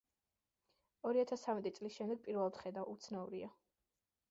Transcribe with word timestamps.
ორი 1.09 1.21
ათას 1.25 1.43
ცამეტი 1.49 1.73
წლის 1.77 1.99
შემდეგ 1.99 2.25
პირველად 2.29 2.59
ვხედავ, 2.63 2.91
უცნაურია. 2.97 3.55